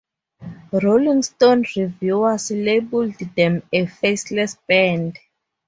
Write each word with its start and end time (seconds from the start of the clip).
"Rolling 0.71 1.21
Stone" 1.21 1.63
reviewers 1.77 2.49
labeled 2.49 3.13
them 3.37 3.61
a 3.71 3.85
"faceless 3.85 4.57
band. 4.67 5.19